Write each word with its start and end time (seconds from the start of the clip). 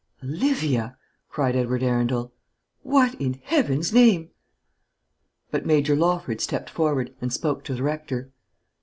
"Olivia!" 0.23 0.97
cried 1.29 1.55
Edward 1.55 1.83
Arundel, 1.83 2.33
"what, 2.81 3.13
in 3.21 3.35
Heaven's 3.43 3.93
name" 3.93 4.31
But 5.51 5.63
Major 5.67 5.95
Lawford 5.95 6.41
stepped 6.41 6.71
forward, 6.71 7.13
and 7.21 7.31
spoke 7.31 7.63
to 7.65 7.75
the 7.75 7.83
rector. 7.83 8.31